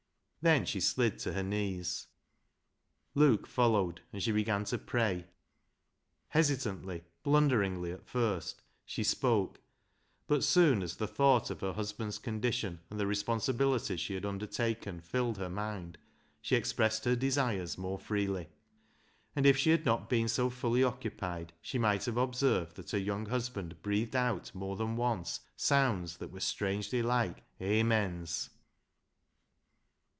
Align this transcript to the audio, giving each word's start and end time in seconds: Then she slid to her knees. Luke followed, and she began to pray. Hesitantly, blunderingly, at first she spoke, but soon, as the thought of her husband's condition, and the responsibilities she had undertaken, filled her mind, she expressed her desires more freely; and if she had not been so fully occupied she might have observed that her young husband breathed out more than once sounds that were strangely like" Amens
Then 0.43 0.65
she 0.65 0.79
slid 0.79 1.19
to 1.19 1.33
her 1.33 1.43
knees. 1.43 2.07
Luke 3.13 3.45
followed, 3.45 4.01
and 4.11 4.23
she 4.23 4.31
began 4.31 4.63
to 4.63 4.79
pray. 4.79 5.27
Hesitantly, 6.29 7.03
blunderingly, 7.21 7.91
at 7.91 8.07
first 8.07 8.63
she 8.83 9.03
spoke, 9.03 9.59
but 10.25 10.43
soon, 10.43 10.81
as 10.81 10.95
the 10.95 11.05
thought 11.07 11.51
of 11.51 11.61
her 11.61 11.73
husband's 11.73 12.17
condition, 12.17 12.79
and 12.89 12.99
the 12.99 13.05
responsibilities 13.05 13.99
she 13.99 14.15
had 14.15 14.25
undertaken, 14.25 14.99
filled 15.01 15.37
her 15.37 15.47
mind, 15.47 15.99
she 16.41 16.55
expressed 16.55 17.05
her 17.05 17.15
desires 17.15 17.77
more 17.77 17.99
freely; 17.99 18.49
and 19.35 19.45
if 19.45 19.57
she 19.57 19.69
had 19.69 19.85
not 19.85 20.09
been 20.09 20.27
so 20.27 20.49
fully 20.49 20.83
occupied 20.83 21.53
she 21.61 21.77
might 21.77 22.05
have 22.05 22.17
observed 22.17 22.75
that 22.77 22.89
her 22.89 22.97
young 22.97 23.27
husband 23.27 23.79
breathed 23.83 24.15
out 24.15 24.49
more 24.55 24.75
than 24.75 24.95
once 24.95 25.41
sounds 25.55 26.17
that 26.17 26.31
were 26.31 26.39
strangely 26.39 27.03
like" 27.03 27.43
Amens 27.61 28.49